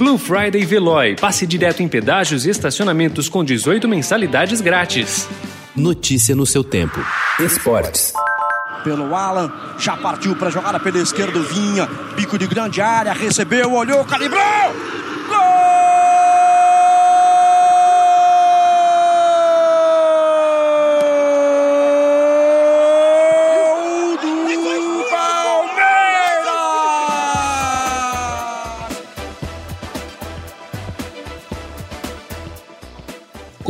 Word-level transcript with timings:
Blue 0.00 0.16
Friday 0.16 0.64
Veloy. 0.64 1.14
Passe 1.16 1.46
direto 1.46 1.82
em 1.82 1.88
pedágios 1.88 2.46
e 2.46 2.50
estacionamentos 2.50 3.28
com 3.28 3.44
18 3.44 3.86
mensalidades 3.86 4.62
grátis. 4.62 5.28
Notícia 5.76 6.34
no 6.34 6.46
seu 6.46 6.64
tempo. 6.64 6.98
Esportes. 7.38 8.14
Pelo 8.82 9.14
Alan, 9.14 9.52
já 9.78 9.98
partiu 9.98 10.34
para 10.34 10.48
jogada 10.48 10.80
pela 10.80 10.96
esquerda, 10.96 11.38
Vinha, 11.40 11.86
bico 12.16 12.38
de 12.38 12.46
grande 12.46 12.80
área, 12.80 13.12
recebeu, 13.12 13.74
olhou, 13.74 14.02
calibrou! 14.06 14.40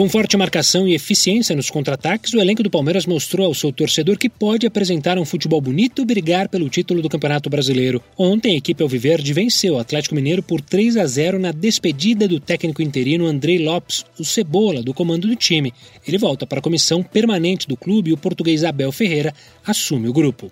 Com 0.00 0.08
forte 0.08 0.34
marcação 0.34 0.88
e 0.88 0.94
eficiência 0.94 1.54
nos 1.54 1.68
contra-ataques, 1.68 2.32
o 2.32 2.40
elenco 2.40 2.62
do 2.62 2.70
Palmeiras 2.70 3.04
mostrou 3.04 3.46
ao 3.46 3.52
seu 3.52 3.70
torcedor 3.70 4.16
que 4.16 4.30
pode 4.30 4.66
apresentar 4.66 5.18
um 5.18 5.26
futebol 5.26 5.60
bonito 5.60 6.00
e 6.00 6.06
brigar 6.06 6.48
pelo 6.48 6.70
título 6.70 7.02
do 7.02 7.08
Campeonato 7.10 7.50
Brasileiro. 7.50 8.02
Ontem, 8.16 8.54
a 8.54 8.56
equipe 8.56 8.82
Alviverde 8.82 9.34
venceu 9.34 9.74
o 9.74 9.78
Atlético 9.78 10.14
Mineiro 10.14 10.42
por 10.42 10.62
3 10.62 10.96
a 10.96 11.04
0 11.06 11.38
na 11.38 11.52
despedida 11.52 12.26
do 12.26 12.40
técnico 12.40 12.80
interino 12.80 13.26
Andrei 13.26 13.58
Lopes, 13.58 14.06
o 14.18 14.24
Cebola, 14.24 14.82
do 14.82 14.94
comando 14.94 15.28
do 15.28 15.36
time. 15.36 15.70
Ele 16.08 16.16
volta 16.16 16.46
para 16.46 16.60
a 16.60 16.62
comissão 16.62 17.02
permanente 17.02 17.68
do 17.68 17.76
clube 17.76 18.08
e 18.08 18.14
o 18.14 18.16
português 18.16 18.64
Abel 18.64 18.92
Ferreira 18.92 19.34
assume 19.66 20.08
o 20.08 20.14
grupo. 20.14 20.50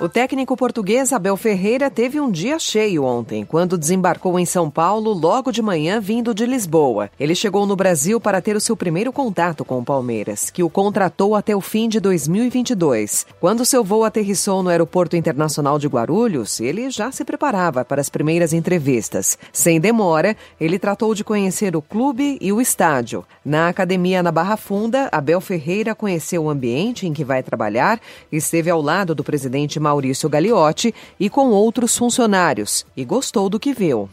O 0.00 0.08
técnico 0.08 0.56
português 0.56 1.12
Abel 1.12 1.36
Ferreira 1.36 1.90
teve 1.90 2.18
um 2.18 2.30
dia 2.30 2.58
cheio 2.58 3.04
ontem, 3.04 3.44
quando 3.44 3.76
desembarcou 3.76 4.38
em 4.38 4.46
São 4.46 4.70
Paulo 4.70 5.12
logo 5.12 5.52
de 5.52 5.60
manhã 5.60 6.00
vindo 6.00 6.32
de 6.32 6.46
Lisboa. 6.46 7.10
Ele 7.20 7.34
chegou 7.34 7.66
no 7.66 7.76
Brasil 7.76 8.18
para 8.18 8.40
ter 8.40 8.56
o 8.56 8.60
seu 8.62 8.74
primeiro 8.74 9.12
contato 9.12 9.62
com 9.62 9.78
o 9.78 9.84
Palmeiras, 9.84 10.48
que 10.48 10.62
o 10.62 10.70
contratou 10.70 11.34
até 11.34 11.54
o 11.54 11.60
fim 11.60 11.86
de 11.86 12.00
2022. 12.00 13.26
Quando 13.38 13.66
seu 13.66 13.84
voo 13.84 14.02
aterrissou 14.02 14.62
no 14.62 14.70
Aeroporto 14.70 15.16
Internacional 15.16 15.78
de 15.78 15.86
Guarulhos, 15.86 16.60
ele 16.60 16.90
já 16.90 17.12
se 17.12 17.22
preparava 17.22 17.84
para 17.84 18.00
as 18.00 18.08
primeiras 18.08 18.54
entrevistas. 18.54 19.36
Sem 19.52 19.78
demora, 19.78 20.34
ele 20.58 20.78
tratou 20.78 21.14
de 21.14 21.22
conhecer 21.22 21.76
o 21.76 21.82
clube 21.82 22.38
e 22.40 22.50
o 22.50 22.58
estádio. 22.62 23.22
Na 23.44 23.68
academia 23.68 24.22
na 24.22 24.32
Barra 24.32 24.56
Funda, 24.56 25.10
Abel 25.12 25.42
Ferreira 25.42 25.94
conheceu 25.94 26.44
o 26.44 26.48
ambiente 26.48 27.06
em 27.06 27.12
que 27.12 27.22
vai 27.22 27.42
trabalhar 27.42 28.00
e 28.32 28.38
esteve 28.38 28.70
ao 28.70 28.80
lado 28.80 29.14
do 29.14 29.22
presidente 29.22 29.78
Maurício 29.90 30.28
Gagliotti 30.28 30.94
e 31.18 31.28
com 31.28 31.48
outros 31.50 31.96
funcionários 31.96 32.86
e 32.96 33.04
gostou 33.04 33.48
do 33.48 33.58
que 33.58 33.74
viu. 33.74 34.08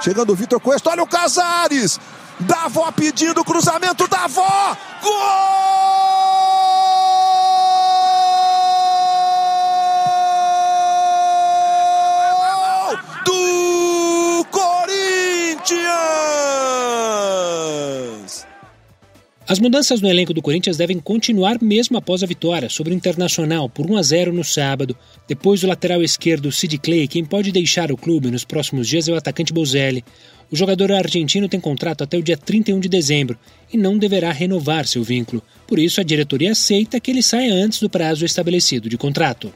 Chegando 0.00 0.32
o 0.32 0.36
Vitor 0.36 0.60
Cuesta, 0.60 0.90
olha 0.90 1.04
o 1.04 1.06
Casares! 1.06 2.00
Davó 2.40 2.90
pedindo 2.90 3.44
cruzamento, 3.44 4.08
Davó! 4.08 4.76
Gol! 5.02 5.65
As 19.48 19.60
mudanças 19.60 20.00
no 20.00 20.08
elenco 20.08 20.34
do 20.34 20.42
Corinthians 20.42 20.76
devem 20.76 20.98
continuar 20.98 21.62
mesmo 21.62 21.96
após 21.96 22.20
a 22.20 22.26
vitória 22.26 22.68
sobre 22.68 22.92
o 22.92 22.96
Internacional 22.96 23.68
por 23.68 23.88
1 23.88 23.96
a 23.96 24.02
0 24.02 24.32
no 24.32 24.42
sábado. 24.42 24.96
Depois 25.28 25.60
do 25.60 25.68
lateral 25.68 26.02
esquerdo 26.02 26.50
Sid 26.50 26.78
Clay, 26.78 27.06
quem 27.06 27.24
pode 27.24 27.52
deixar 27.52 27.92
o 27.92 27.96
clube 27.96 28.28
nos 28.28 28.44
próximos 28.44 28.88
dias 28.88 29.06
é 29.06 29.12
o 29.12 29.14
atacante 29.14 29.52
Bozelli. 29.52 30.04
O 30.50 30.56
jogador 30.56 30.90
argentino 30.90 31.48
tem 31.48 31.60
contrato 31.60 32.02
até 32.02 32.18
o 32.18 32.22
dia 32.22 32.36
31 32.36 32.80
de 32.80 32.88
dezembro 32.88 33.38
e 33.72 33.76
não 33.76 33.96
deverá 33.96 34.32
renovar 34.32 34.84
seu 34.84 35.04
vínculo. 35.04 35.40
Por 35.64 35.78
isso, 35.78 36.00
a 36.00 36.04
diretoria 36.04 36.50
aceita 36.50 36.98
que 36.98 37.12
ele 37.12 37.22
saia 37.22 37.54
antes 37.54 37.78
do 37.78 37.88
prazo 37.88 38.24
estabelecido 38.24 38.88
de 38.88 38.98
contrato. 38.98 39.52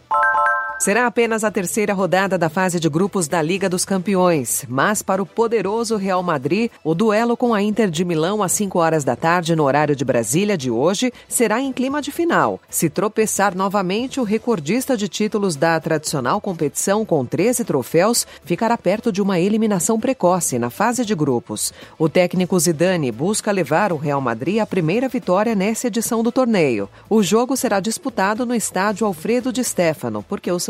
Será 0.80 1.06
apenas 1.06 1.44
a 1.44 1.50
terceira 1.50 1.92
rodada 1.92 2.38
da 2.38 2.48
fase 2.48 2.80
de 2.80 2.88
grupos 2.88 3.28
da 3.28 3.42
Liga 3.42 3.68
dos 3.68 3.84
Campeões, 3.84 4.64
mas 4.66 5.02
para 5.02 5.22
o 5.22 5.26
poderoso 5.26 5.94
Real 5.96 6.22
Madrid, 6.22 6.70
o 6.82 6.94
duelo 6.94 7.36
com 7.36 7.52
a 7.52 7.60
Inter 7.60 7.90
de 7.90 8.02
Milão 8.02 8.42
às 8.42 8.52
5 8.52 8.78
horas 8.78 9.04
da 9.04 9.14
tarde 9.14 9.54
no 9.54 9.64
horário 9.64 9.94
de 9.94 10.06
Brasília 10.06 10.56
de 10.56 10.70
hoje 10.70 11.12
será 11.28 11.60
em 11.60 11.70
clima 11.70 12.00
de 12.00 12.10
final. 12.10 12.58
Se 12.70 12.88
tropeçar 12.88 13.54
novamente, 13.54 14.20
o 14.20 14.24
recordista 14.24 14.96
de 14.96 15.06
títulos 15.06 15.54
da 15.54 15.78
tradicional 15.78 16.40
competição 16.40 17.04
com 17.04 17.26
13 17.26 17.62
troféus 17.62 18.26
ficará 18.42 18.78
perto 18.78 19.12
de 19.12 19.20
uma 19.20 19.38
eliminação 19.38 20.00
precoce 20.00 20.58
na 20.58 20.70
fase 20.70 21.04
de 21.04 21.14
grupos. 21.14 21.74
O 21.98 22.08
técnico 22.08 22.58
Zidane 22.58 23.12
busca 23.12 23.52
levar 23.52 23.92
o 23.92 23.98
Real 23.98 24.22
Madrid 24.22 24.60
à 24.60 24.66
primeira 24.66 25.10
vitória 25.10 25.54
nessa 25.54 25.88
edição 25.88 26.22
do 26.22 26.32
torneio. 26.32 26.88
O 27.06 27.22
jogo 27.22 27.54
será 27.54 27.80
disputado 27.80 28.46
no 28.46 28.54
estádio 28.54 29.06
Alfredo 29.06 29.52
de 29.52 29.62
Stefano, 29.62 30.24
porque 30.26 30.50
os 30.50 30.69